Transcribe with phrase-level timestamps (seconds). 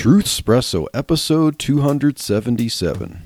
[0.00, 3.22] Truthspresso, episode 277.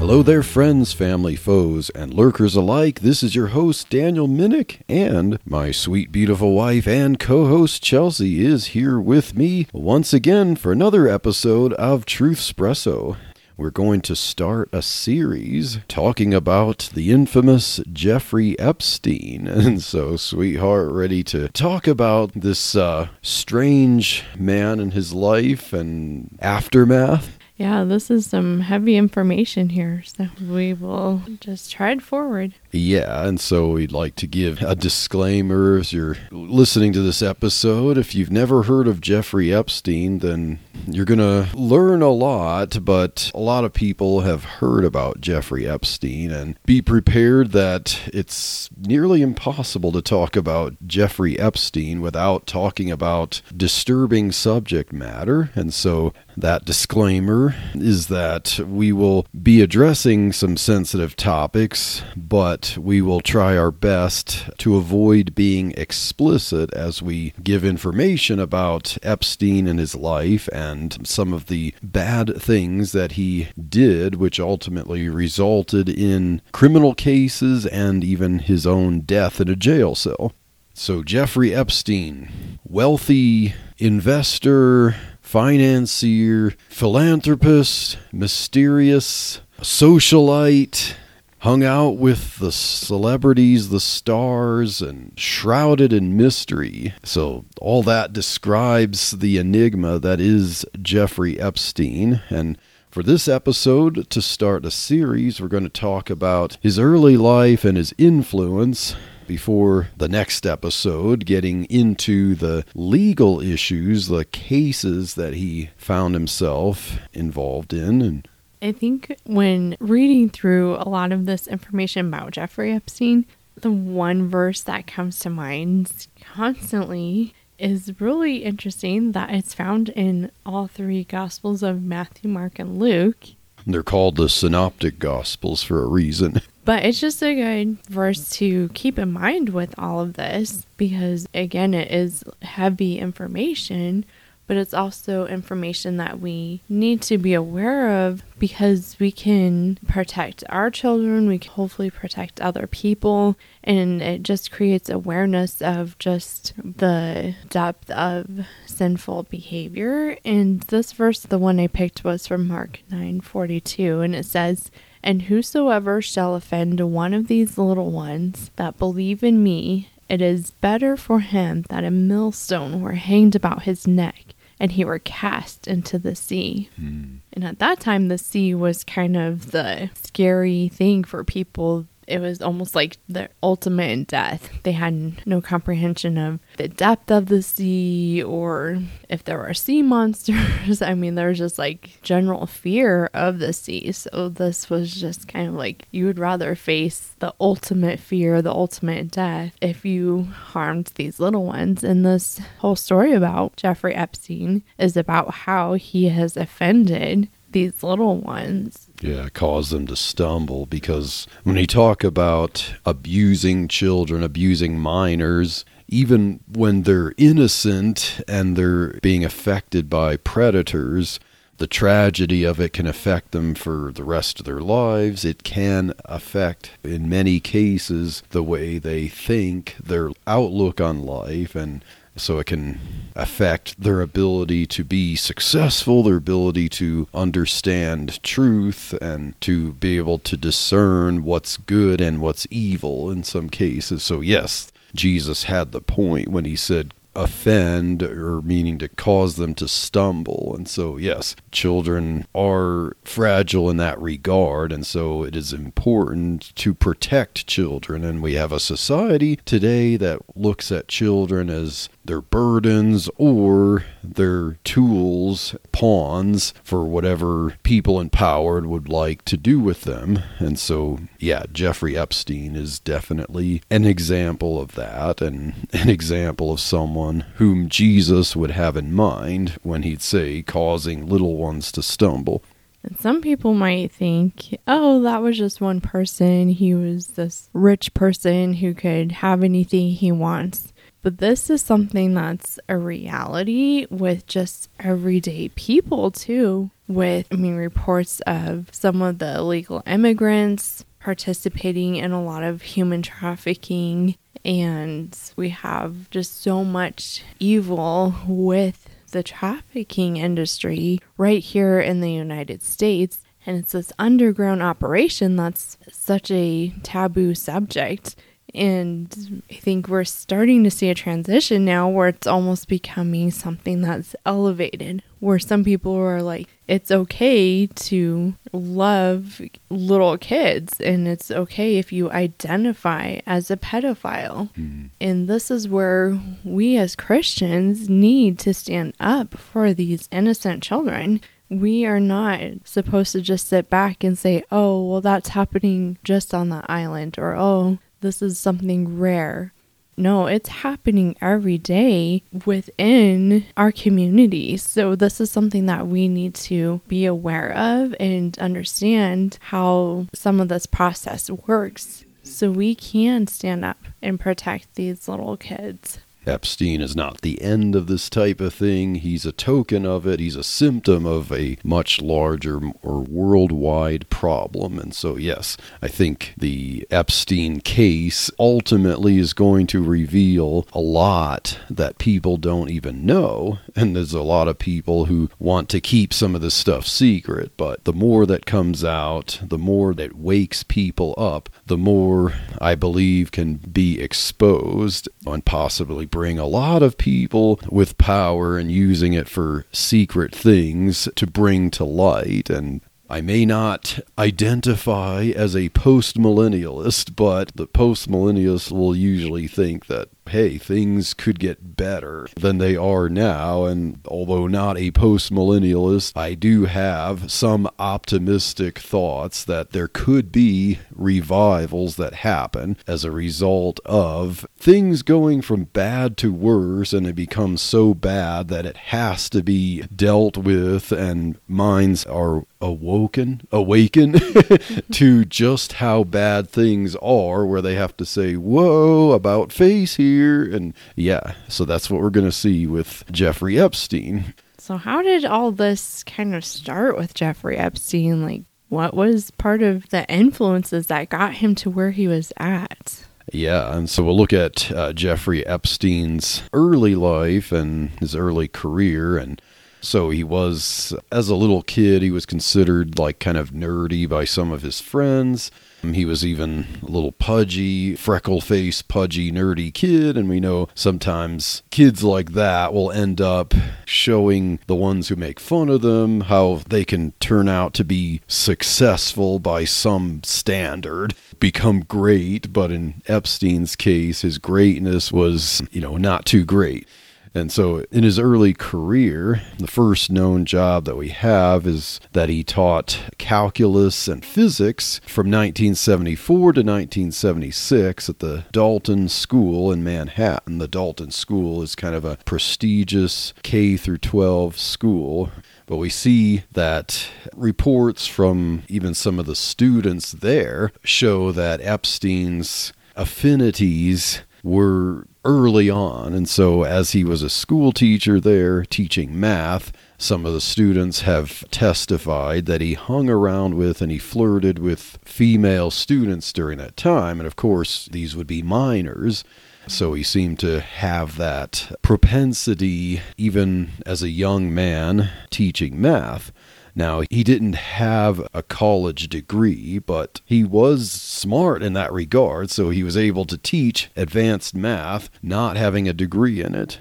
[0.00, 2.98] Hello there, friends, family, foes, and lurkers alike.
[2.98, 8.44] This is your host, Daniel Minnick, and my sweet, beautiful wife and co host, Chelsea,
[8.44, 13.16] is here with me once again for another episode of Truthspresso.
[13.56, 19.46] We're going to start a series talking about the infamous Jeffrey Epstein.
[19.64, 26.36] And so, sweetheart, ready to talk about this uh, strange man and his life and
[26.42, 27.38] aftermath?
[27.64, 32.52] Yeah, this is some heavy information here, so we will just tread forward.
[32.72, 37.96] Yeah, and so we'd like to give a disclaimer as you're listening to this episode.
[37.96, 43.30] If you've never heard of Jeffrey Epstein, then you're going to learn a lot, but
[43.34, 49.22] a lot of people have heard about Jeffrey Epstein, and be prepared that it's nearly
[49.22, 55.50] impossible to talk about Jeffrey Epstein without talking about disturbing subject matter.
[55.54, 63.00] And so that disclaimer is that we will be addressing some sensitive topics, but we
[63.00, 69.78] will try our best to avoid being explicit as we give information about Epstein and
[69.78, 76.40] his life and some of the bad things that he did, which ultimately resulted in
[76.52, 80.32] criminal cases and even his own death in a jail cell.
[80.76, 84.96] So, Jeffrey Epstein, wealthy investor,
[85.34, 90.94] financier, philanthropist, mysterious, socialite,
[91.40, 96.94] hung out with the celebrities, the stars, and shrouded in mystery.
[97.02, 102.22] So, all that describes the enigma that is Jeffrey Epstein.
[102.30, 102.56] And
[102.88, 107.64] for this episode, to start a series, we're going to talk about his early life
[107.64, 108.94] and his influence
[109.26, 116.98] before the next episode, getting into the legal issues, the cases that he found himself
[117.12, 118.02] involved in.
[118.02, 118.28] And
[118.62, 123.26] I think when reading through a lot of this information about Jeffrey Epstein,
[123.56, 130.30] the one verse that comes to mind constantly is really interesting that it's found in
[130.44, 133.24] all three Gospels of Matthew, Mark, and Luke.
[133.66, 136.40] They're called the Synoptic Gospels for a reason.
[136.64, 141.28] But it's just a good verse to keep in mind with all of this because,
[141.34, 144.06] again, it is heavy information,
[144.46, 150.44] but it's also information that we need to be aware of because we can protect
[150.48, 156.54] our children, we can hopefully protect other people, and it just creates awareness of just
[156.56, 160.16] the depth of sinful behavior.
[160.24, 164.70] And this verse, the one I picked, was from Mark 9:42, and it says,
[165.04, 170.50] and whosoever shall offend one of these little ones that believe in me, it is
[170.50, 175.68] better for him that a millstone were hanged about his neck and he were cast
[175.68, 176.70] into the sea.
[176.76, 177.16] Hmm.
[177.34, 182.20] And at that time, the sea was kind of the scary thing for people it
[182.20, 184.50] was almost like the ultimate in death.
[184.62, 188.78] They had no comprehension of the depth of the sea or
[189.08, 190.82] if there were sea monsters.
[190.82, 193.92] I mean, there was just like general fear of the sea.
[193.92, 198.52] So this was just kind of like you would rather face the ultimate fear, the
[198.52, 201.84] ultimate death if you harmed these little ones.
[201.84, 208.16] And this whole story about Jeffrey Epstein is about how he has offended these little
[208.18, 208.90] ones.
[209.04, 216.40] Yeah, cause them to stumble because when you talk about abusing children, abusing minors, even
[216.50, 221.20] when they're innocent and they're being affected by predators,
[221.58, 225.24] the tragedy of it can affect them for the rest of their lives.
[225.24, 231.84] It can affect, in many cases, the way they think, their outlook on life, and
[232.16, 232.78] so it can
[233.16, 240.18] affect their ability to be successful, their ability to understand truth, and to be able
[240.18, 244.02] to discern what's good and what's evil in some cases.
[244.02, 249.54] So, yes, Jesus had the point when he said, offend or meaning to cause them
[249.54, 250.52] to stumble.
[250.56, 254.72] And so, yes, children are fragile in that regard.
[254.72, 258.04] And so, it is important to protect children.
[258.04, 264.52] And we have a society today that looks at children as their burdens or their
[264.64, 270.18] tools, pawns for whatever people in power would like to do with them.
[270.38, 276.60] And so, yeah, Jeffrey Epstein is definitely an example of that and an example of
[276.60, 282.42] someone whom Jesus would have in mind when he'd say causing little ones to stumble.
[282.84, 286.50] And some people might think, oh, that was just one person.
[286.50, 290.73] He was this rich person who could have anything he wants.
[291.04, 296.70] But this is something that's a reality with just everyday people, too.
[296.88, 302.62] With, I mean, reports of some of the illegal immigrants participating in a lot of
[302.62, 304.16] human trafficking.
[304.46, 312.12] And we have just so much evil with the trafficking industry right here in the
[312.12, 313.20] United States.
[313.44, 318.16] And it's this underground operation that's such a taboo subject.
[318.54, 323.80] And I think we're starting to see a transition now where it's almost becoming something
[323.80, 329.40] that's elevated, where some people are like, it's okay to love
[329.70, 334.50] little kids, and it's okay if you identify as a pedophile.
[334.54, 334.90] Mm.
[335.00, 341.20] And this is where we as Christians need to stand up for these innocent children
[341.50, 346.34] we are not supposed to just sit back and say, oh, well, that's happening just
[346.34, 349.52] on the island, or oh, this is something rare.
[349.96, 354.56] No, it's happening every day within our community.
[354.56, 360.40] So, this is something that we need to be aware of and understand how some
[360.40, 365.98] of this process works so we can stand up and protect these little kids.
[366.26, 368.96] Epstein is not the end of this type of thing.
[368.96, 370.20] He's a token of it.
[370.20, 374.78] He's a symptom of a much larger or worldwide problem.
[374.78, 381.58] And so, yes, I think the Epstein case ultimately is going to reveal a lot
[381.68, 383.58] that people don't even know.
[383.76, 387.52] And there's a lot of people who want to keep some of this stuff secret.
[387.56, 392.74] But the more that comes out, the more that wakes people up, the more I
[392.74, 399.14] believe can be exposed and possibly bring a lot of people with power and using
[399.14, 405.68] it for secret things to bring to light and I may not identify as a
[405.70, 412.76] postmillennialist, but the postmillennialists will usually think that hey, things could get better than they
[412.76, 413.64] are now.
[413.64, 420.32] And although not a post millennialist, I do have some optimistic thoughts that there could
[420.32, 427.06] be revivals that happen as a result of things going from bad to worse and
[427.06, 433.42] it becomes so bad that it has to be dealt with and minds are awoken
[433.52, 434.12] awaken
[434.92, 440.42] to just how bad things are where they have to say whoa about face here.
[440.42, 444.34] And yeah, so that's what we're going to see with Jeffrey Epstein.
[444.58, 448.22] So, how did all this kind of start with Jeffrey Epstein?
[448.22, 453.04] Like, what was part of the influences that got him to where he was at?
[453.32, 459.18] Yeah, and so we'll look at uh, Jeffrey Epstein's early life and his early career.
[459.18, 459.40] And
[459.84, 464.24] so he was, as a little kid, he was considered like kind of nerdy by
[464.24, 465.50] some of his friends.
[465.92, 470.16] He was even a little pudgy, freckle faced, pudgy, nerdy kid.
[470.16, 473.52] And we know sometimes kids like that will end up
[473.84, 478.22] showing the ones who make fun of them how they can turn out to be
[478.26, 482.52] successful by some standard, become great.
[482.52, 486.88] But in Epstein's case, his greatness was, you know, not too great.
[487.34, 492.28] And so, in his early career, the first known job that we have is that
[492.28, 500.58] he taught calculus and physics from 1974 to 1976 at the Dalton School in Manhattan.
[500.58, 505.30] The Dalton School is kind of a prestigious K through 12 school.
[505.66, 512.72] But we see that reports from even some of the students there show that Epstein's
[512.94, 516.12] affinities were early on.
[516.12, 521.02] And so, as he was a school teacher there teaching math, some of the students
[521.02, 526.76] have testified that he hung around with and he flirted with female students during that
[526.76, 527.20] time.
[527.20, 529.24] And of course, these would be minors.
[529.66, 536.32] So he seemed to have that propensity, even as a young man teaching math.
[536.74, 542.70] Now, he didn't have a college degree, but he was smart in that regard, so
[542.70, 546.80] he was able to teach advanced math, not having a degree in it.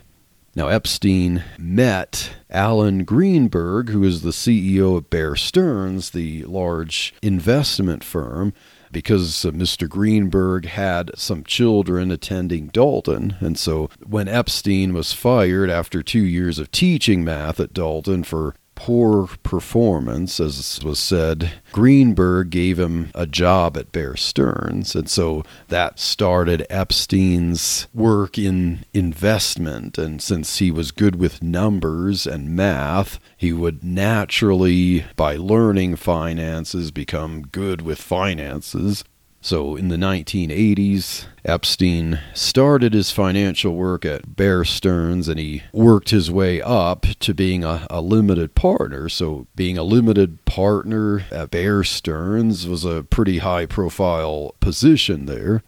[0.56, 8.04] Now, Epstein met Alan Greenberg, who is the CEO of Bear Stearns, the large investment
[8.04, 8.54] firm,
[8.92, 9.90] because uh, Mr.
[9.90, 13.36] Greenberg had some children attending Dalton.
[13.40, 18.54] And so when Epstein was fired after two years of teaching math at Dalton for
[18.76, 24.96] poor performance, as was said, Greenberg gave him a job at Bear Stearns.
[24.96, 29.98] And so that started Epstein's work in investment.
[29.98, 36.92] And since he was good with numbers and math, he would naturally, by learning finances,
[36.92, 39.04] become good with finances.
[39.44, 46.12] So in the 1980s, Epstein started his financial work at Bear Stearns and he worked
[46.12, 49.10] his way up to being a, a, limited partner.
[49.10, 55.62] So, being a limited partner at Bear Stearns was a pretty high profile position there.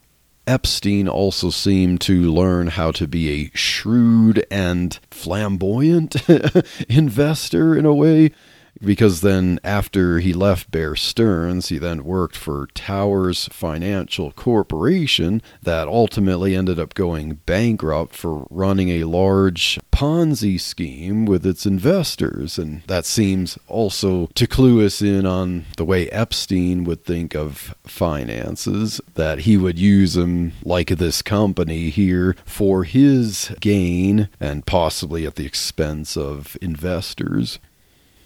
[0.47, 6.15] Epstein also seemed to learn how to be a shrewd and flamboyant
[6.87, 8.31] investor in a way
[8.83, 15.87] because then after he left Bear Stearns, he then worked for Towers Financial Corporation that
[15.87, 22.57] ultimately ended up going bankrupt for running a large Ponzi scheme with its investors.
[22.57, 27.73] And that seems also to clue us in on the way Epstein would think of
[27.83, 35.25] finances, that he would use them like this company here for his gain and possibly
[35.25, 37.59] at the expense of investors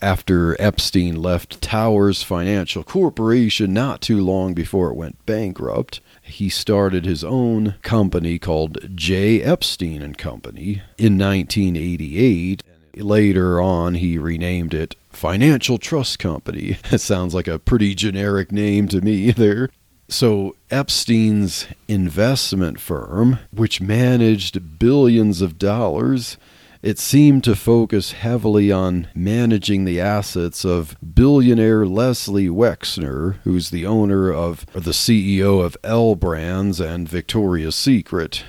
[0.02, 7.06] after Epstein left Towers Financial Corporation not too long before it went bankrupt, he started
[7.06, 9.42] his own company called J.
[9.42, 12.64] Epstein and Company in 1988.
[12.96, 16.78] Later on, he renamed it Financial Trust Company.
[16.92, 19.70] It sounds like a pretty generic name to me there.
[20.08, 26.38] So, Epstein's investment firm, which managed billions of dollars,
[26.82, 33.86] it seemed to focus heavily on managing the assets of billionaire Leslie Wexner, who's the
[33.86, 38.44] owner of the CEO of L Brands and Victoria's Secret.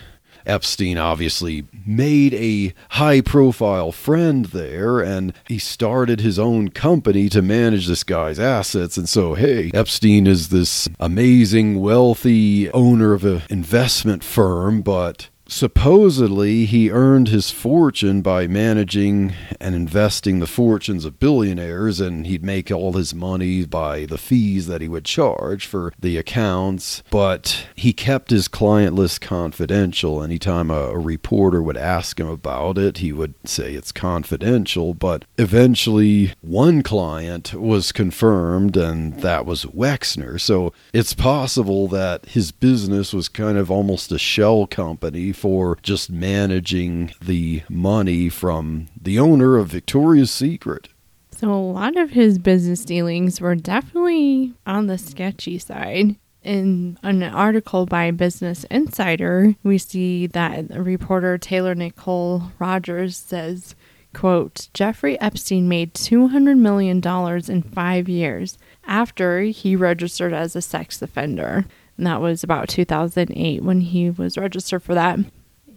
[0.46, 7.42] Epstein obviously made a high profile friend there and he started his own company to
[7.42, 8.96] manage this guy's assets.
[8.96, 16.64] And so, hey, Epstein is this amazing, wealthy owner of an investment firm, but supposedly
[16.64, 22.70] he earned his fortune by managing and investing the fortunes of billionaires and he'd make
[22.70, 27.92] all his money by the fees that he would charge for the accounts but he
[27.92, 30.22] kept his client list confidential.
[30.22, 35.24] Anytime a, a reporter would ask him about it he would say it's confidential but
[35.36, 40.40] eventually one client was confirmed and that was Wexner.
[40.40, 46.10] So it's possible that his business was kind of almost a shell company for just
[46.10, 50.88] managing the money from the owner of Victoria's Secret.
[51.30, 56.16] So, a lot of his business dealings were definitely on the sketchy side.
[56.42, 63.74] In an article by Business Insider, we see that reporter Taylor Nicole Rogers says,
[64.12, 67.00] quote, Jeffrey Epstein made $200 million
[67.48, 71.64] in five years after he registered as a sex offender.
[72.00, 75.18] And that was about 2008 when he was registered for that.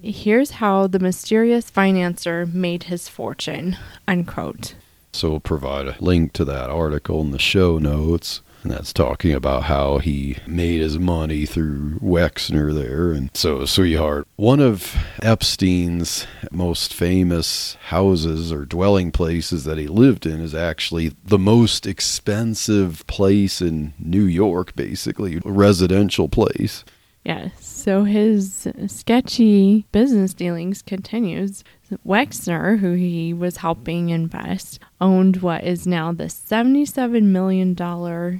[0.01, 3.75] Here's how the mysterious financier made his fortune.
[4.07, 4.75] Unquote.
[5.11, 8.39] So we'll provide a link to that article in the show notes.
[8.63, 13.11] And that's talking about how he made his money through Wexner there.
[13.11, 20.25] And so, sweetheart, one of Epstein's most famous houses or dwelling places that he lived
[20.25, 26.85] in is actually the most expensive place in New York, basically, a residential place.
[27.25, 27.72] Yes.
[27.83, 31.65] So his sketchy business dealings continues.
[32.07, 37.75] Wexner, who he was helping invest, owned what is now the $77 million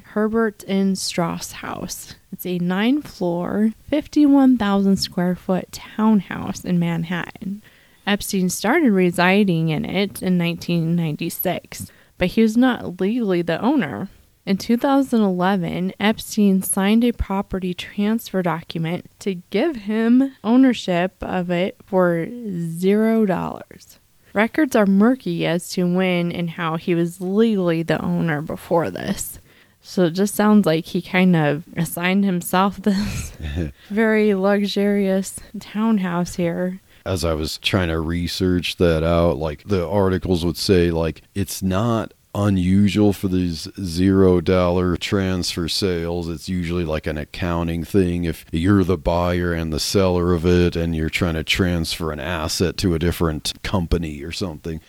[0.06, 0.96] Herbert N.
[0.96, 2.16] Straus house.
[2.32, 7.62] It's a nine floor, 51,000 square foot townhouse in Manhattan.
[8.08, 14.08] Epstein started residing in it in 1996, but he was not legally the owner.
[14.46, 22.28] In 2011, Epstein signed a property transfer document to give him ownership of it for
[22.50, 24.00] zero dollars.
[24.34, 29.40] Records are murky as to when and how he was legally the owner before this.
[29.82, 33.32] So it just sounds like he kind of assigned himself this
[33.90, 40.46] very luxurious townhouse here as I was trying to research that out, like the articles
[40.46, 46.30] would say, like it's not unusual for these zero dollar transfer sales.
[46.30, 48.24] It's usually like an accounting thing.
[48.24, 52.20] If you're the buyer and the seller of it and you're trying to transfer an
[52.20, 54.82] asset to a different company or something.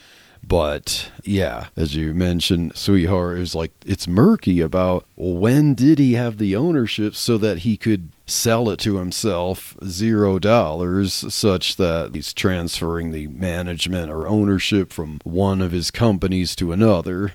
[0.46, 6.38] But yeah, as you mentioned, sweetheart is like it's murky about when did he have
[6.38, 12.32] the ownership so that he could sell it to himself zero dollars, such that he's
[12.32, 17.32] transferring the management or ownership from one of his companies to another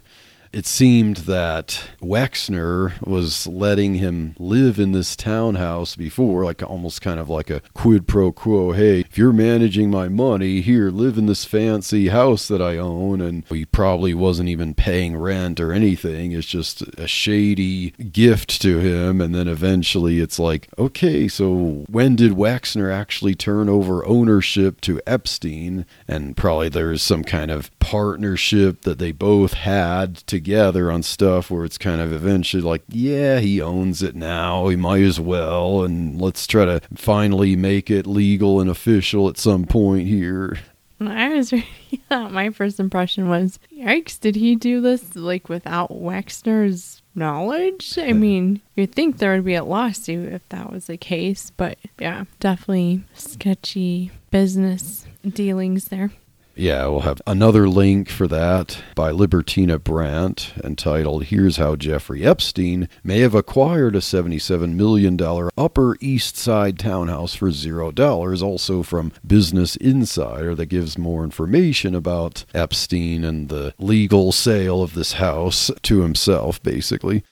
[0.52, 7.20] it seemed that Wexner was letting him live in this townhouse before, like almost kind
[7.20, 8.72] of like a quid pro quo.
[8.72, 13.22] Hey, if you're managing my money, here, live in this fancy house that I own.
[13.22, 16.32] And he probably wasn't even paying rent or anything.
[16.32, 19.22] It's just a shady gift to him.
[19.22, 25.02] And then eventually it's like, okay, so when did Wexner actually turn over ownership to
[25.06, 25.86] Epstein?
[26.08, 31.52] And probably there's some kind of partnership that they both had to together on stuff
[31.52, 34.70] where it's kind of eventually like, yeah, he owns it now.
[34.70, 35.84] He might as well.
[35.84, 40.58] And let's try to finally make it legal and official at some point here.
[41.02, 41.68] I was reading
[42.08, 42.32] that.
[42.32, 47.98] My first impression was, yikes, did he do this like without Wexner's knowledge?
[47.98, 51.78] I mean, you'd think there would be a lawsuit if that was the case, but
[52.00, 56.12] yeah, definitely sketchy business dealings there.
[56.60, 62.90] Yeah, we'll have another link for that by Libertina Brandt entitled Here's How Jeffrey Epstein
[63.02, 65.18] May Have Acquired a $77 Million
[65.58, 72.44] Upper East Side Townhouse for $0, also from Business Insider, that gives more information about
[72.54, 77.24] Epstein and the legal sale of this house to himself, basically.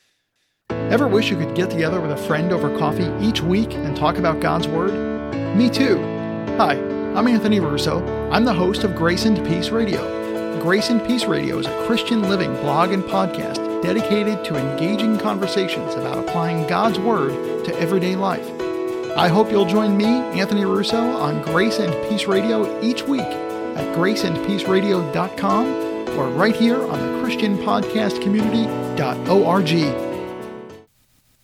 [0.70, 4.18] Ever wish you could get together with a friend over coffee each week and talk
[4.18, 4.94] about God's Word?
[5.58, 5.98] Me too.
[6.58, 6.97] Hi.
[7.18, 8.06] I'm Anthony Russo.
[8.30, 10.62] I'm the host of Grace and Peace Radio.
[10.62, 15.96] Grace and Peace Radio is a Christian living blog and podcast dedicated to engaging conversations
[15.96, 18.48] about applying God's Word to everyday life.
[19.18, 23.98] I hope you'll join me, Anthony Russo, on Grace and Peace Radio each week at
[23.98, 25.66] graceandpeaceradio.com
[26.20, 29.70] or right here on the Christian Podcast Community.org.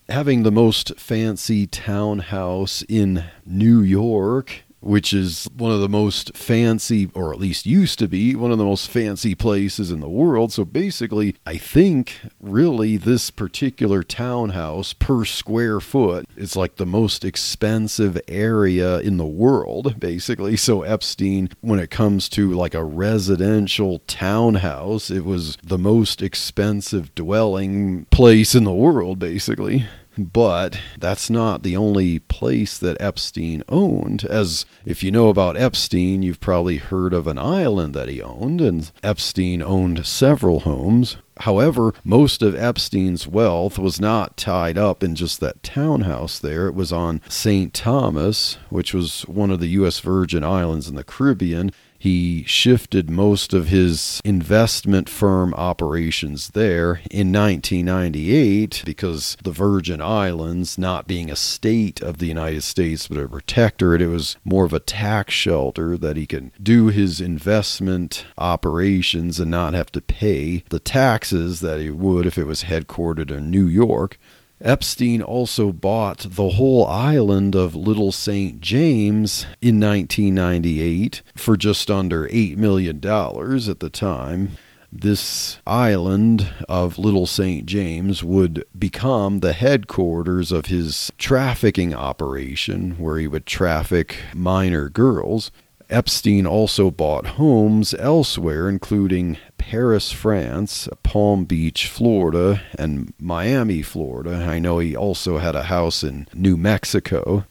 [0.08, 7.10] Having the most fancy townhouse in New York which is one of the most fancy,
[7.14, 10.52] or at least used to be, one of the most fancy places in the world.
[10.52, 17.24] So basically, I think really this particular townhouse per square foot is like the most
[17.24, 20.56] expensive area in the world, basically.
[20.56, 27.14] So Epstein, when it comes to like a residential townhouse, it was the most expensive
[27.14, 29.86] dwelling place in the world, basically.
[30.16, 34.24] But that's not the only place that Epstein owned.
[34.24, 38.60] As if you know about Epstein, you've probably heard of an island that he owned,
[38.60, 41.16] and Epstein owned several homes.
[41.38, 46.68] However, most of Epstein's wealth was not tied up in just that townhouse there.
[46.68, 47.74] It was on St.
[47.74, 49.98] Thomas, which was one of the U.S.
[49.98, 51.72] Virgin Islands in the Caribbean,
[52.04, 60.76] he shifted most of his investment firm operations there in 1998 because the Virgin Islands,
[60.76, 64.74] not being a state of the United States but a protectorate, it was more of
[64.74, 70.62] a tax shelter that he could do his investment operations and not have to pay
[70.68, 74.18] the taxes that he would if it was headquartered in New York.
[74.64, 78.62] Epstein also bought the whole island of Little St.
[78.62, 84.52] James in 1998 for just under $8 million at the time.
[84.90, 87.66] This island of Little St.
[87.66, 95.50] James would become the headquarters of his trafficking operation, where he would traffic minor girls.
[95.90, 104.46] Epstein also bought homes elsewhere, including Paris, France, Palm Beach, Florida, and Miami, Florida.
[104.48, 107.44] I know he also had a house in New Mexico.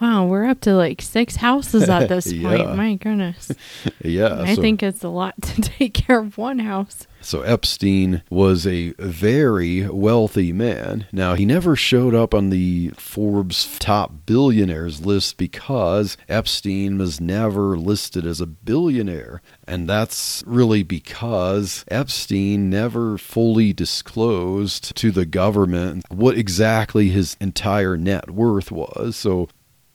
[0.00, 2.48] Wow, we're up to like six houses at this yeah.
[2.48, 2.76] point.
[2.76, 3.52] My goodness.
[4.02, 4.40] yeah.
[4.40, 7.06] I so, think it's a lot to take care of one house.
[7.22, 11.06] So Epstein was a very wealthy man.
[11.12, 17.76] Now, he never showed up on the Forbes top billionaires list because Epstein was never
[17.76, 19.42] listed as a billionaire.
[19.66, 27.98] And that's really because Epstein never fully disclosed to the government what exactly his entire
[27.98, 29.14] net worth was.
[29.16, 29.50] So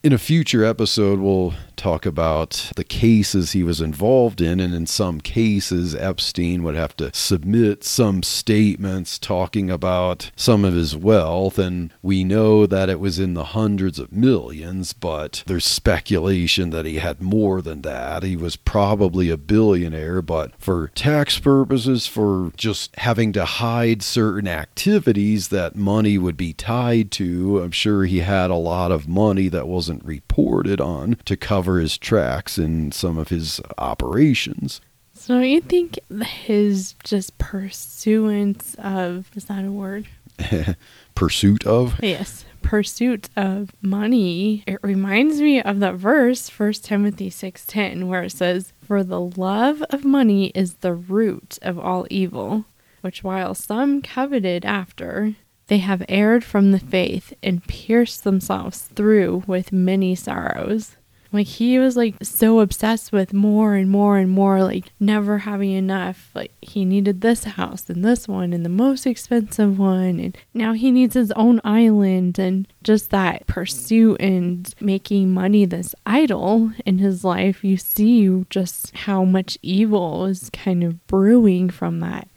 [0.05, 4.85] in a future episode, we'll talk about the cases he was involved in, and in
[4.87, 11.59] some cases, Epstein would have to submit some statements talking about some of his wealth.
[11.59, 16.85] And we know that it was in the hundreds of millions, but there's speculation that
[16.85, 18.23] he had more than that.
[18.23, 24.47] He was probably a billionaire, but for tax purposes, for just having to hide certain
[24.47, 29.47] activities that money would be tied to, I'm sure he had a lot of money
[29.49, 31.35] that wasn't reported on to
[31.65, 34.81] cover his tracks in some of his operations.
[35.13, 40.05] So you think his just pursuance of is that a word?
[41.15, 41.99] Pursuit of?
[42.03, 42.45] Yes.
[42.61, 48.73] pursuit of money, it reminds me of that verse, 1 Timothy 6:10, where it says,
[48.79, 52.65] "For the love of money is the root of all evil,
[53.01, 55.33] which while some coveted after,
[55.65, 60.95] they have erred from the faith and pierced themselves through with many sorrows."
[61.35, 65.71] Like he was like so obsessed with more and more and more, like never having
[65.71, 66.31] enough.
[66.33, 70.17] Like he needed this house and this one and the most expensive one.
[70.21, 75.93] And now he needs his own island and just that pursuit and making money this
[76.05, 77.65] idol in his life.
[77.65, 82.29] You see just how much evil is kind of brewing from that.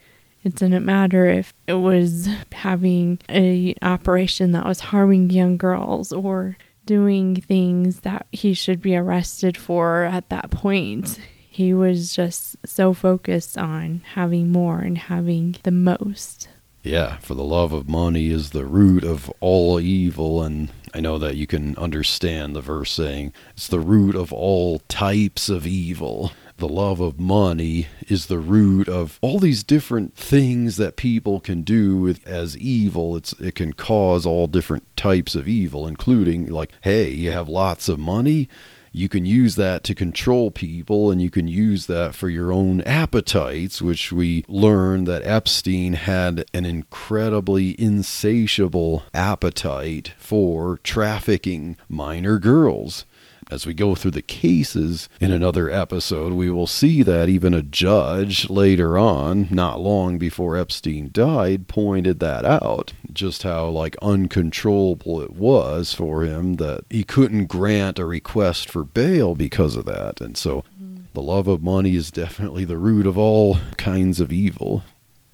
[0.43, 6.57] It didn't matter if it was having a operation that was harming young girls or
[6.89, 11.19] doing things that he should be arrested for at that point.
[11.47, 16.49] He was just so focused on having more and having the most.
[16.81, 20.41] Yeah, for the love of money is the root of all evil.
[20.41, 24.79] And I know that you can understand the verse saying it's the root of all
[24.87, 30.77] types of evil the love of money is the root of all these different things
[30.77, 33.15] that people can do with as evil.
[33.15, 37.89] It's it can cause all different types of evil including like hey you have lots
[37.89, 38.49] of money.
[38.91, 42.81] You can use that to control people and you can use that for your own
[42.81, 53.05] appetites which we learned that Epstein had an incredibly insatiable appetite for trafficking minor girls
[53.49, 57.63] as we go through the cases in another episode, we will see that even a
[57.63, 62.93] judge later on, not long before Epstein died, pointed that out.
[63.11, 68.83] Just how like uncontrollable it was for him that he couldn't grant a request for
[68.83, 70.21] bail because of that.
[70.21, 71.03] And so mm-hmm.
[71.13, 74.83] the love of money is definitely the root of all kinds of evil.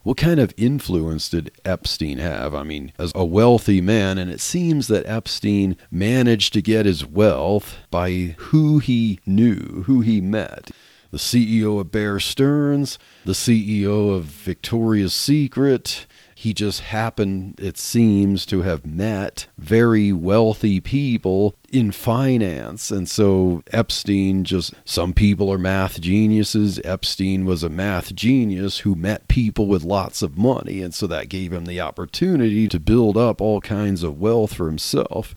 [0.06, 2.54] What kind of influence did Epstein have?
[2.54, 7.04] I mean, as a wealthy man, and it seems that Epstein managed to get his
[7.04, 10.70] wealth by who he knew, who he met
[11.10, 16.06] the CEO of Bear Stearns, the CEO of Victoria's Secret,
[16.46, 22.92] he just happened, it seems, to have met very wealthy people in finance.
[22.92, 26.80] And so Epstein just, some people are math geniuses.
[26.84, 30.84] Epstein was a math genius who met people with lots of money.
[30.84, 34.68] And so that gave him the opportunity to build up all kinds of wealth for
[34.68, 35.36] himself.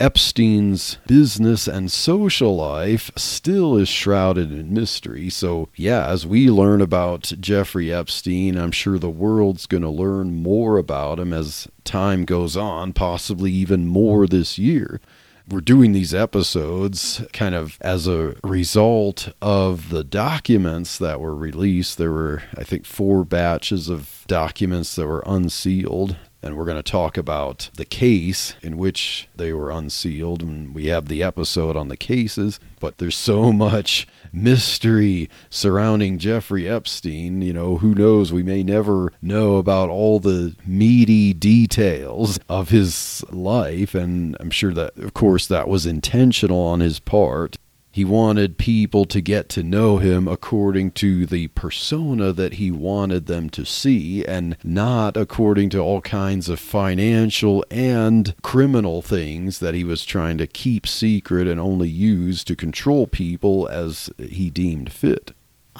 [0.00, 5.28] Epstein's business and social life still is shrouded in mystery.
[5.28, 10.36] So, yeah, as we learn about Jeffrey Epstein, I'm sure the world's going to learn
[10.36, 15.00] more about him as time goes on, possibly even more this year.
[15.48, 21.96] We're doing these episodes kind of as a result of the documents that were released.
[21.96, 26.82] There were, I think, four batches of documents that were unsealed and we're going to
[26.82, 31.88] talk about the case in which they were unsealed and we have the episode on
[31.88, 38.32] the cases but there's so much mystery surrounding Jeffrey Epstein you know who knows?
[38.32, 44.72] We may never know about all the meaty details of his life and I'm sure
[44.74, 47.56] that of course that was intentional on his part
[47.98, 53.26] he wanted people to get to know him according to the persona that he wanted
[53.26, 59.74] them to see and not according to all kinds of financial and criminal things that
[59.74, 64.92] he was trying to keep secret and only use to control people as he deemed
[64.92, 65.32] fit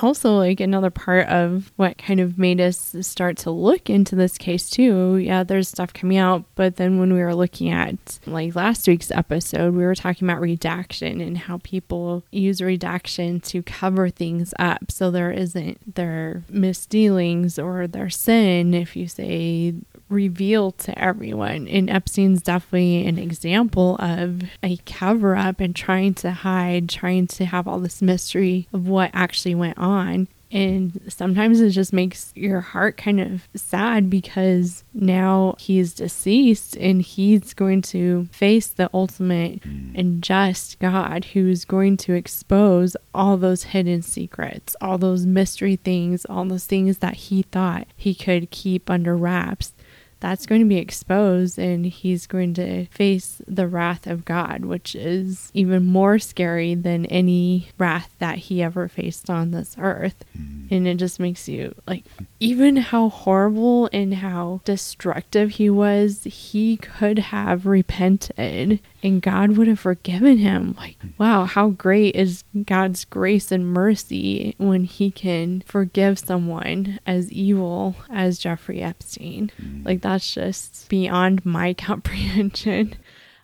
[0.02, 4.38] also like another part of what kind of made us start to look into this
[4.38, 5.16] case too.
[5.16, 9.10] Yeah there's stuff coming out but then when we were looking at like last week's
[9.10, 14.90] episode we were talking about redaction and how people use redaction to cover things up.
[14.90, 19.74] So there isn't their misdealings or their sin if you say
[20.08, 21.68] revealed to everyone.
[21.68, 27.44] And Epstein's definitely an example of a cover up and trying to hide, trying to
[27.44, 30.28] have all this mystery of what actually went on.
[30.50, 37.02] And sometimes it just makes your heart kind of sad because now he's deceased and
[37.02, 39.92] he's going to face the ultimate hmm.
[39.94, 46.24] and just God who's going to expose all those hidden secrets, all those mystery things,
[46.24, 49.74] all those things that he thought he could keep under wraps
[50.20, 54.94] that's going to be exposed and he's going to face the wrath of God, which
[54.94, 60.24] is even more scary than any wrath that he ever faced on this earth.
[60.36, 60.70] Mm.
[60.70, 62.04] And it just makes you like,
[62.40, 69.68] even how horrible and how destructive he was, he could have repented and God would
[69.68, 70.74] have forgiven him.
[70.76, 77.30] Like, wow, how great is God's grace and mercy when he can forgive someone as
[77.30, 79.50] evil as Jeffrey Epstein.
[79.60, 79.84] Mm.
[79.84, 82.96] Like, that's just beyond my comprehension.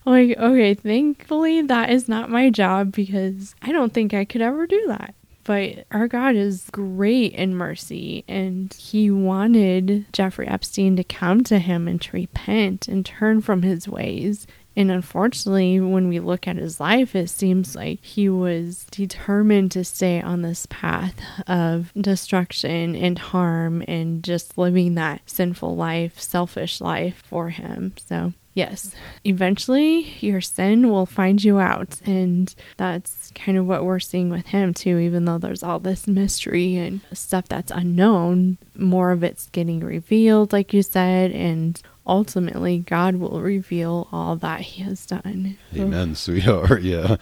[0.04, 4.66] like, okay, thankfully that is not my job because I don't think I could ever
[4.66, 5.14] do that.
[5.44, 11.58] But our God is great in mercy, and He wanted Jeffrey Epstein to come to
[11.58, 14.46] Him and to repent and turn from his ways.
[14.76, 19.84] And unfortunately, when we look at his life, it seems like he was determined to
[19.84, 21.14] stay on this path
[21.46, 27.94] of destruction and harm and just living that sinful life, selfish life for him.
[28.06, 32.00] So Yes, eventually your sin will find you out.
[32.06, 34.98] And that's kind of what we're seeing with him, too.
[34.98, 40.52] Even though there's all this mystery and stuff that's unknown, more of it's getting revealed,
[40.52, 41.32] like you said.
[41.32, 45.58] And ultimately God will reveal all that He has done.
[45.74, 46.82] Amen, sweetheart.
[46.94, 47.16] Yeah.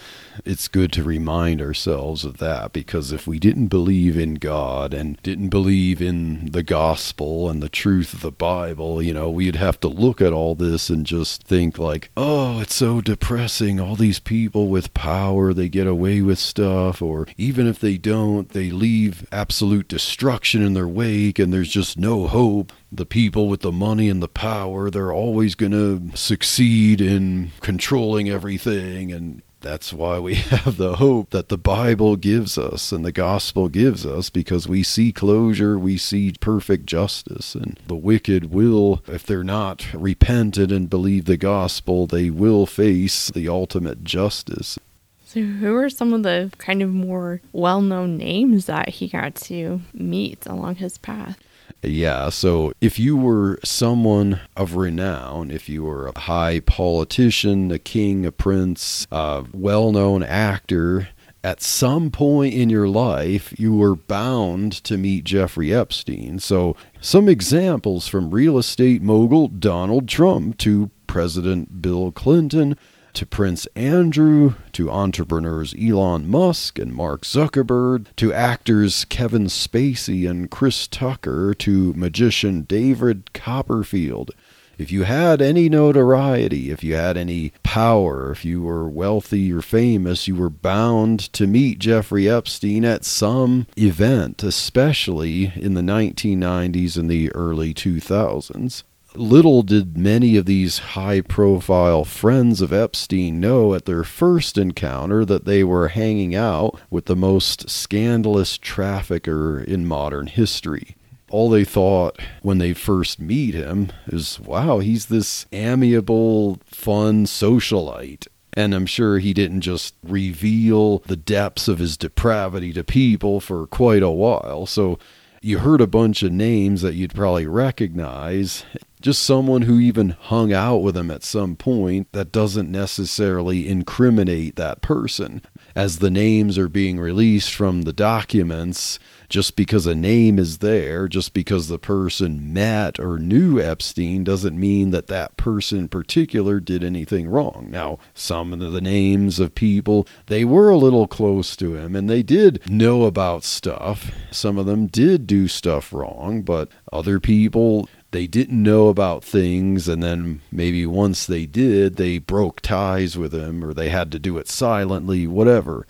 [0.45, 5.23] It's good to remind ourselves of that because if we didn't believe in God and
[5.23, 9.79] didn't believe in the gospel and the truth of the Bible, you know, we'd have
[9.81, 13.79] to look at all this and just think, like, oh, it's so depressing.
[13.79, 17.01] All these people with power, they get away with stuff.
[17.01, 21.97] Or even if they don't, they leave absolute destruction in their wake and there's just
[21.97, 27.01] no hope the people with the money and the power, they're always going to succeed
[27.01, 29.11] in controlling everything.
[29.11, 33.69] And that's why we have the hope that the Bible gives us and the gospel
[33.71, 37.55] gives us because we see closure, we see perfect justice.
[37.55, 43.31] And the wicked will, if they're not repented and believe the gospel, they will face
[43.31, 44.79] the ultimate justice.
[45.25, 49.35] So, who are some of the kind of more well known names that he got
[49.37, 51.39] to meet along his path?
[51.83, 57.79] Yeah, so if you were someone of renown, if you were a high politician, a
[57.79, 61.09] king, a prince, a well known actor,
[61.45, 66.39] at some point in your life, you were bound to meet Jeffrey Epstein.
[66.39, 72.77] So, some examples from real estate mogul Donald Trump to President Bill Clinton
[73.15, 80.51] to Prince Andrew, to entrepreneurs Elon Musk and Mark Zuckerberg, to actors Kevin Spacey and
[80.51, 84.31] Chris Tucker, to magician David Copperfield.
[84.79, 89.63] If you had any notoriety, if you had any power, if you were wealthy or
[89.63, 96.97] famous, you were bound to meet Jeffrey Epstein at some event, especially in the 1990s
[96.97, 98.83] and the early 2000s.
[99.15, 105.25] Little did many of these high profile friends of Epstein know at their first encounter
[105.27, 110.97] that they were hanging out with the most scandalous trafficker in modern history.
[111.31, 118.27] All they thought when they first meet him is, wow, he's this amiable, fun socialite.
[118.55, 123.67] And I'm sure he didn't just reveal the depths of his depravity to people for
[123.67, 124.65] quite a while.
[124.67, 124.99] So
[125.43, 128.65] you heard a bunch of names that you'd probably recognize
[129.03, 134.57] just someone who even hung out with him at some point that doesn't necessarily incriminate
[134.57, 135.43] that person.
[135.75, 138.99] As the names are being released from the documents,
[139.33, 144.61] just because a name is there, just because the person met or knew Epstein, doesn't
[144.61, 147.69] mean that that person in particular did anything wrong.
[147.71, 152.11] Now, some of the names of people, they were a little close to him and
[152.11, 154.11] they did know about stuff.
[154.31, 159.89] Some of them did do stuff wrong, but other people, they didn't know about things
[159.89, 164.19] and then maybe once they did they broke ties with him or they had to
[164.19, 165.87] do it silently whatever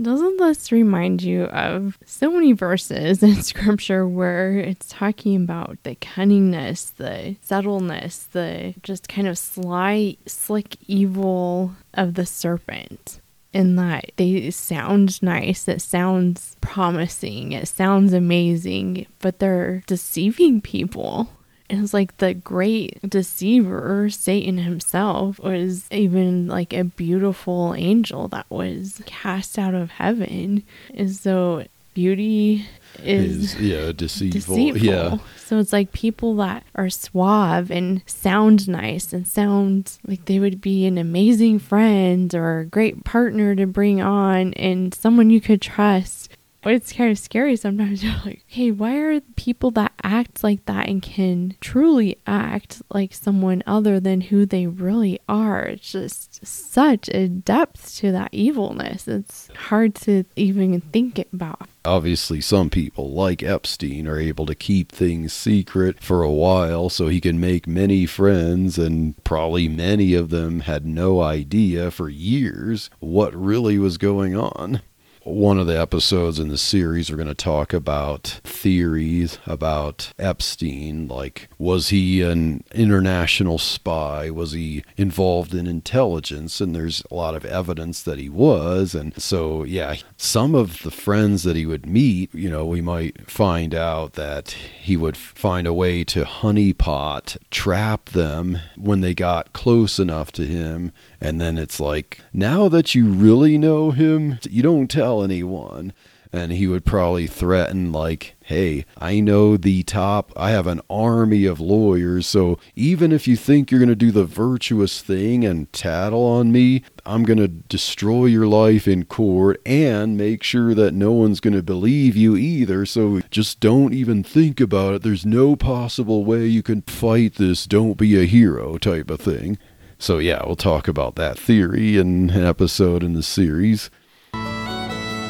[0.00, 5.94] doesn't this remind you of so many verses in scripture where it's talking about the
[5.94, 13.20] cunningness, the subtleness, the just kind of sly, slick evil of the serpent?
[13.52, 21.30] In that they sound nice, it sounds promising, it sounds amazing, but they're deceiving people.
[21.68, 28.46] And it's like the great deceiver, Satan himself, was even like a beautiful angel that
[28.48, 30.62] was cast out of heaven.
[30.94, 31.64] And so
[31.96, 32.66] beauty
[33.02, 34.54] is, is yeah deceitful.
[34.54, 34.86] deceitful.
[34.86, 35.18] Yeah.
[35.38, 40.60] So it's like people that are suave and sound nice and sound like they would
[40.60, 45.62] be an amazing friend or a great partner to bring on and someone you could
[45.62, 46.25] trust
[46.74, 48.02] it's kind of scary sometimes.
[48.04, 53.14] You're like, hey, why are people that act like that and can truly act like
[53.14, 55.62] someone other than who they really are?
[55.62, 59.06] It's just such a depth to that evilness.
[59.08, 61.68] It's hard to even think about.
[61.84, 67.06] Obviously, some people, like Epstein, are able to keep things secret for a while so
[67.06, 72.90] he can make many friends, and probably many of them had no idea for years
[72.98, 74.80] what really was going on
[75.26, 81.08] one of the episodes in the series, we're going to talk about theories about Epstein.
[81.08, 84.30] Like, was he an international spy?
[84.30, 86.60] Was he involved in intelligence?
[86.60, 88.94] And there's a lot of evidence that he was.
[88.94, 93.28] And so, yeah, some of the friends that he would meet, you know, we might
[93.28, 99.52] find out that he would find a way to honeypot, trap them when they got
[99.52, 100.92] close enough to him.
[101.20, 105.92] And then it's like, now that you really know him, you don't tell anyone
[106.32, 111.46] and he would probably threaten like hey i know the top i have an army
[111.46, 115.72] of lawyers so even if you think you're going to do the virtuous thing and
[115.72, 120.92] tattle on me i'm going to destroy your life in court and make sure that
[120.92, 125.02] no one's going to believe you either so just don't even think about it.
[125.02, 129.58] There's no possible way you can fight this don't be a hero type of thing.
[129.98, 133.90] So yeah we'll talk about that theory in an episode in the series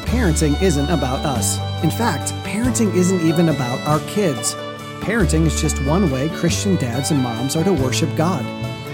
[0.07, 1.59] parenting isn't about us.
[1.83, 4.53] In fact, parenting isn't even about our kids.
[5.01, 8.45] Parenting is just one way Christian dads and moms are to worship God.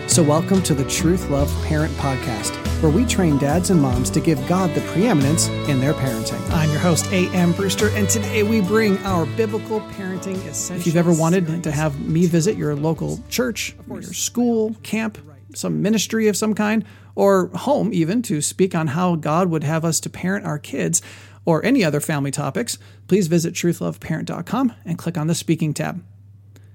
[0.09, 4.19] So, welcome to the Truth Love Parent Podcast, where we train dads and moms to
[4.19, 6.41] give God the preeminence in their parenting.
[6.49, 7.53] I'm your host, A.M.
[7.53, 10.71] Brewster, and today we bring our biblical parenting essentials.
[10.71, 15.19] If you've ever wanted to have me visit your local church, your school, camp,
[15.53, 16.83] some ministry of some kind,
[17.15, 21.01] or home even to speak on how God would have us to parent our kids
[21.45, 26.03] or any other family topics, please visit truthloveparent.com and click on the speaking tab.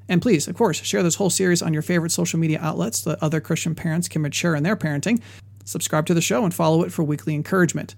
[0.08, 3.10] And please, of course, share this whole series on your favorite social media outlets so
[3.10, 5.20] that other Christian parents can mature in their parenting.
[5.64, 7.94] Subscribe to the show and follow it for weekly encouragement.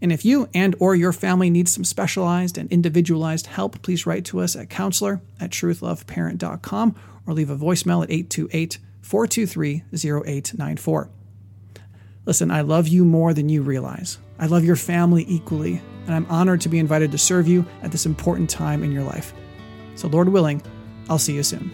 [0.00, 4.24] And if you and or your family needs some specialized and individualized help, please write
[4.26, 6.94] to us at counselor at truthloveparent.com
[7.26, 11.10] or leave a voicemail at 828 423 0894.
[12.28, 14.18] Listen, I love you more than you realize.
[14.38, 17.90] I love your family equally, and I'm honored to be invited to serve you at
[17.90, 19.32] this important time in your life.
[19.94, 20.60] So, Lord willing,
[21.08, 21.70] I'll see you soon.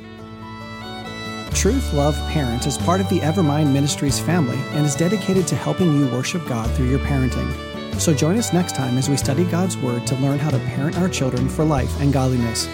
[1.55, 5.93] Truth Love Parent is part of the Evermind Ministries family and is dedicated to helping
[5.99, 7.53] you worship God through your parenting.
[7.99, 10.97] So join us next time as we study God's Word to learn how to parent
[10.99, 12.69] our children for life and godliness.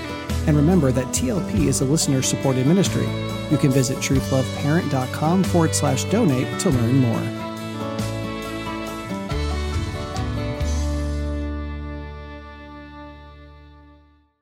[0.46, 3.08] And remember that TLP is a listener supported ministry.
[3.50, 7.39] You can visit truthloveparent.com forward slash donate to learn more.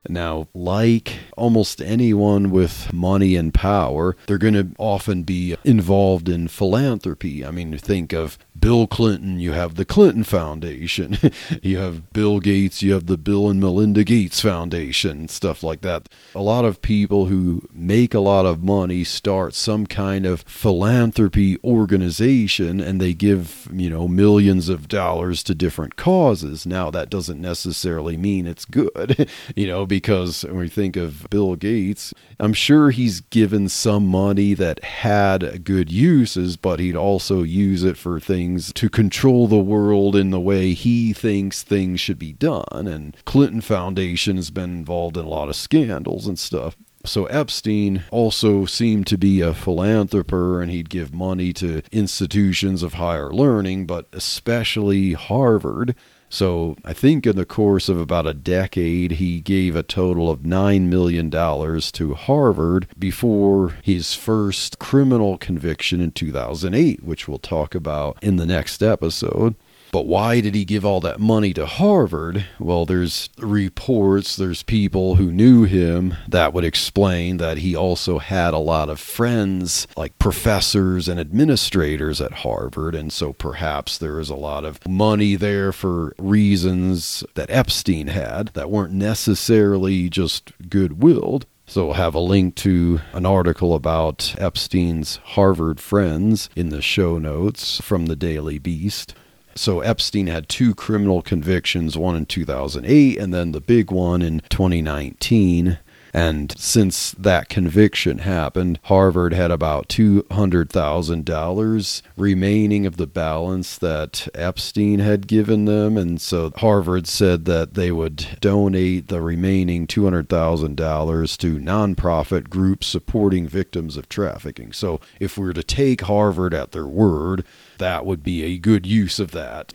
[0.08, 6.48] Now, like almost anyone with money and power, they're going to often be involved in
[6.48, 7.44] philanthropy.
[7.44, 11.18] I mean, think of Bill Clinton, you have the Clinton Foundation.
[11.62, 16.08] you have Bill Gates, you have the Bill and Melinda Gates Foundation, stuff like that.
[16.34, 21.58] A lot of people who make a lot of money start some kind of philanthropy
[21.62, 26.66] organization and they give, you know, millions of dollars to different causes.
[26.66, 29.97] Now, that doesn't necessarily mean it's good, you know, because
[30.44, 35.90] when we think of Bill Gates, I'm sure he's given some money that had good
[35.90, 40.72] uses, but he'd also use it for things to control the world in the way
[40.72, 42.86] he thinks things should be done.
[42.86, 46.76] And Clinton Foundation has been involved in a lot of scandals and stuff.
[47.04, 52.94] So Epstein also seemed to be a philanthropist and he'd give money to institutions of
[52.94, 55.94] higher learning, but especially Harvard.
[56.30, 60.40] So I think in the course of about a decade, he gave a total of
[60.40, 68.18] $9 million to Harvard before his first criminal conviction in 2008, which we'll talk about
[68.22, 69.54] in the next episode.
[69.90, 72.44] But why did he give all that money to Harvard?
[72.58, 78.52] Well, there's reports, there's people who knew him that would explain that he also had
[78.52, 82.94] a lot of friends, like professors and administrators at Harvard.
[82.94, 88.48] And so perhaps there was a lot of money there for reasons that Epstein had
[88.48, 91.46] that weren't necessarily just good willed.
[91.66, 97.18] So we'll have a link to an article about Epstein's Harvard friends in the show
[97.18, 99.14] notes from the Daily Beast.
[99.58, 104.40] So Epstein had two criminal convictions, one in 2008 and then the big one in
[104.48, 105.78] 2019.
[106.14, 115.00] And since that conviction happened, Harvard had about $200,000 remaining of the balance that Epstein
[115.00, 115.98] had given them.
[115.98, 123.46] And so Harvard said that they would donate the remaining $200,000 to nonprofit groups supporting
[123.46, 124.72] victims of trafficking.
[124.72, 127.44] So if we were to take Harvard at their word,
[127.78, 129.74] that would be a good use of that.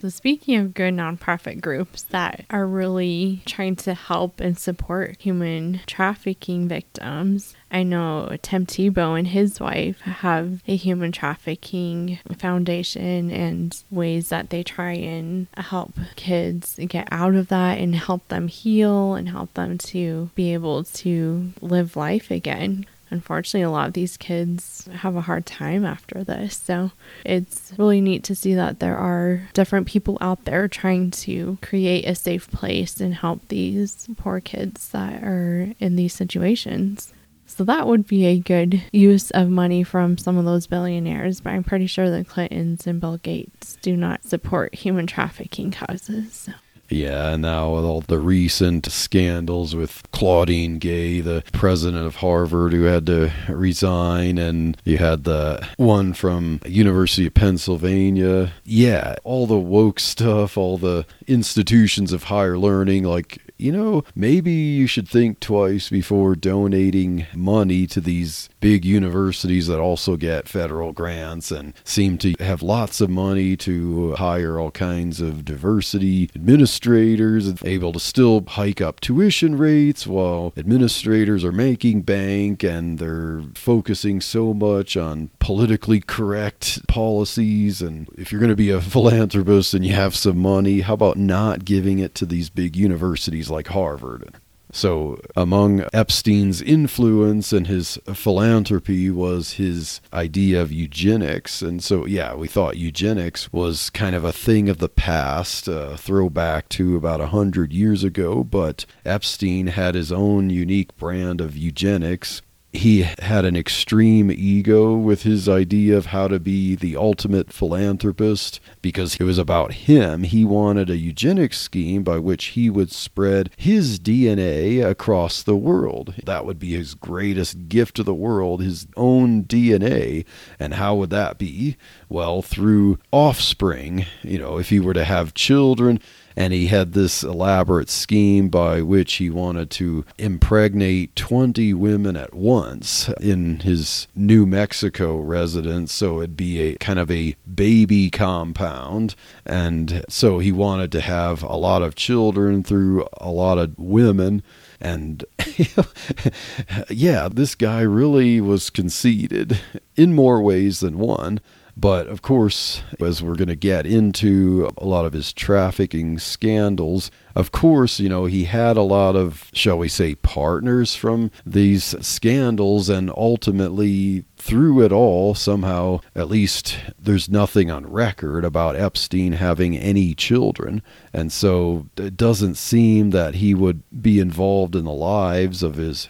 [0.00, 5.82] So, speaking of good nonprofit groups that are really trying to help and support human
[5.86, 13.76] trafficking victims, I know Tim Tebow and his wife have a human trafficking foundation and
[13.90, 19.14] ways that they try and help kids get out of that and help them heal
[19.14, 24.16] and help them to be able to live life again unfortunately, a lot of these
[24.16, 26.56] kids have a hard time after this.
[26.56, 26.92] So
[27.24, 32.04] it's really neat to see that there are different people out there trying to create
[32.06, 37.12] a safe place and help these poor kids that are in these situations.
[37.46, 41.50] So that would be a good use of money from some of those billionaires, but
[41.50, 46.32] I'm pretty sure the Clintons and Bill Gates do not support human trafficking causes.
[46.32, 46.52] So.
[46.90, 52.72] Yeah, and now with all the recent scandals with Claudine Gay, the president of Harvard,
[52.72, 58.52] who had to resign, and you had the one from University of Pennsylvania.
[58.64, 64.52] Yeah, all the woke stuff, all the institutions of higher learning, like you know, maybe
[64.52, 70.92] you should think twice before donating money to these big universities that also get federal
[70.92, 77.52] grants and seem to have lots of money to hire all kinds of diversity administrators,
[77.62, 84.20] able to still hike up tuition rates while administrators are making bank and they're focusing
[84.22, 87.82] so much on politically correct policies.
[87.82, 91.18] And if you're going to be a philanthropist and you have some money, how about
[91.26, 94.34] not giving it to these big universities like Harvard.
[94.72, 101.60] So, among Epstein's influence and his philanthropy was his idea of eugenics.
[101.60, 105.96] And so, yeah, we thought eugenics was kind of a thing of the past, a
[105.96, 108.44] throwback to about a hundred years ago.
[108.44, 112.40] But Epstein had his own unique brand of eugenics
[112.72, 118.60] he had an extreme ego with his idea of how to be the ultimate philanthropist
[118.80, 120.22] because it was about him.
[120.22, 126.14] He wanted a eugenics scheme by which he would spread his DNA across the world.
[126.24, 130.24] That would be his greatest gift to the world, his own DNA.
[130.60, 131.76] And how would that be?
[132.08, 134.06] Well, through offspring.
[134.22, 136.00] You know, if he were to have children,
[136.36, 142.34] and he had this elaborate scheme by which he wanted to impregnate 20 women at
[142.34, 145.92] once in his New Mexico residence.
[145.92, 149.14] So it'd be a kind of a baby compound.
[149.44, 154.42] And so he wanted to have a lot of children through a lot of women.
[154.80, 155.24] And
[156.88, 159.58] yeah, this guy really was conceited
[159.96, 161.40] in more ways than one.
[161.76, 167.10] But of course, as we're going to get into a lot of his trafficking scandals,
[167.34, 171.94] of course, you know, he had a lot of, shall we say, partners from these
[172.04, 179.32] scandals, and ultimately, through it all, somehow, at least there's nothing on record about Epstein
[179.32, 180.82] having any children.
[181.12, 186.08] And so it doesn't seem that he would be involved in the lives of his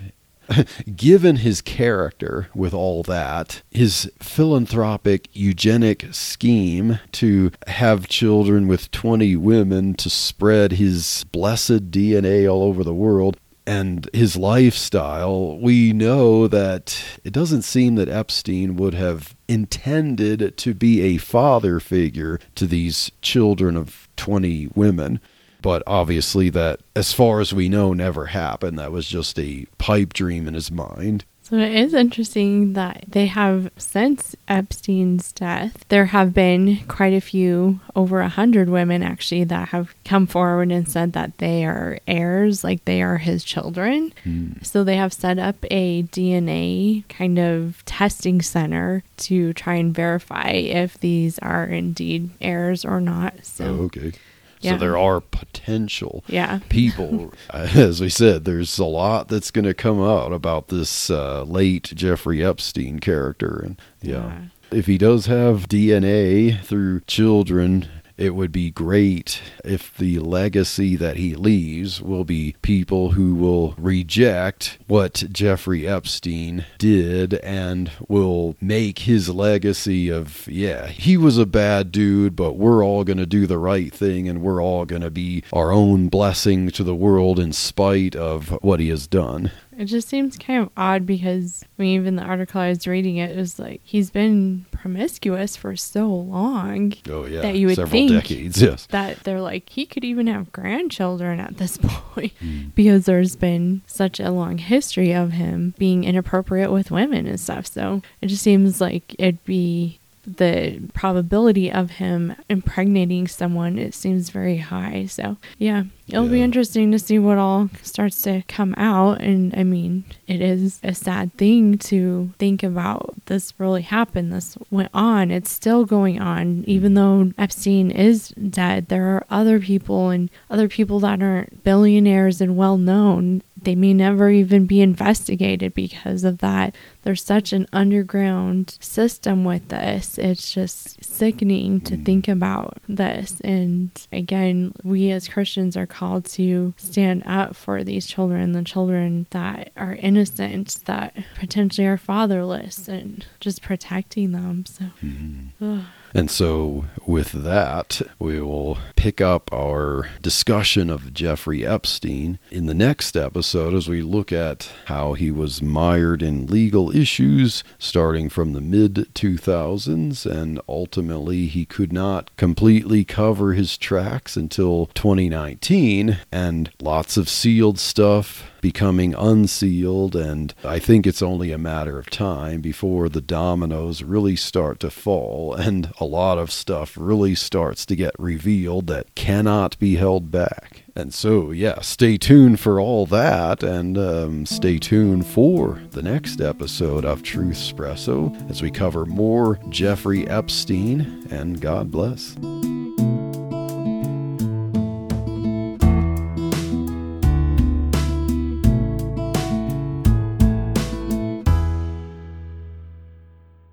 [0.97, 9.37] given his character with all that, his philanthropic eugenic scheme to have children with 20
[9.37, 13.37] women to spread his blessed DNA all over the world,
[13.67, 20.75] and his lifestyle, we know that it doesn't seem that Epstein would have intended to
[20.75, 25.21] be a father figure to these children of 20 women
[25.63, 30.13] but obviously that as far as we know never happened that was just a pipe
[30.13, 36.07] dream in his mind so it is interesting that they have since Epstein's death, there
[36.07, 40.89] have been quite a few, over a hundred women actually, that have come forward and
[40.89, 44.15] said that they are heirs, like they are his children.
[44.25, 44.65] Mm.
[44.65, 50.51] So they have set up a DNA kind of testing center to try and verify
[50.51, 53.45] if these are indeed heirs or not.
[53.45, 54.13] So oh, okay.
[54.61, 54.73] Yeah.
[54.73, 56.61] So there are potential yeah.
[56.69, 57.33] people.
[57.51, 61.93] As we said, there's a lot that's going to come out about this uh, late
[61.95, 64.15] Jeffrey Epstein character, and yeah.
[64.15, 64.41] yeah.
[64.71, 67.89] If he does have DNA through children,
[68.21, 73.75] it would be great if the legacy that he leaves will be people who will
[73.79, 81.47] reject what Jeffrey Epstein did and will make his legacy of, yeah, he was a
[81.47, 85.03] bad dude, but we're all going to do the right thing and we're all going
[85.03, 89.51] to be our own blessing to the world in spite of what he has done.
[89.81, 93.17] It just seems kind of odd because I mean, even the article I was reading,
[93.17, 96.93] it was like he's been promiscuous for so long.
[97.09, 98.61] Oh yeah, that you would several think decades.
[98.61, 102.75] Yes, that they're like he could even have grandchildren at this point mm.
[102.75, 107.67] because there's been such a long history of him being inappropriate with women and stuff.
[107.67, 114.31] So it just seems like it'd be the probability of him impregnating someone it seems
[114.31, 115.07] very high.
[115.07, 119.21] So yeah, it'll be interesting to see what all starts to come out.
[119.21, 123.15] And I mean, it is a sad thing to think about.
[123.27, 124.33] This really happened.
[124.33, 125.31] This went on.
[125.31, 126.97] It's still going on, even mm.
[126.97, 128.89] though Epstein is dead.
[128.89, 133.43] There are other people and other people that aren't billionaires and well known.
[133.63, 136.75] They may never even be investigated because of that.
[137.03, 140.19] There's such an underground system with this.
[140.19, 142.05] It's just sickening to mm.
[142.05, 143.41] think about this.
[143.41, 149.27] And again, we as Christians are called to stand up for these children, the children
[149.31, 154.67] that are innocent, that potentially are fatherless, and just protecting them.
[154.67, 155.65] So, mm-hmm.
[155.65, 155.85] ugh.
[156.13, 162.75] And so, with that, we will pick up our discussion of Jeffrey Epstein in the
[162.75, 168.53] next episode as we look at how he was mired in legal issues starting from
[168.53, 176.71] the mid 2000s, and ultimately he could not completely cover his tracks until 2019, and
[176.81, 182.61] lots of sealed stuff becoming unsealed, and I think it's only a matter of time
[182.61, 187.97] before the dominoes really start to fall, and a lot of stuff really starts to
[187.97, 190.83] get revealed that cannot be held back.
[190.95, 196.41] And so, yeah, stay tuned for all that, and um, stay tuned for the next
[196.41, 202.37] episode of Truthspresso as we cover more Jeffrey Epstein, and God bless.